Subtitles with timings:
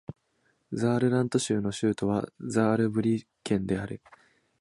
[0.71, 4.01] ザールラント州の州都はザールブリュッケンである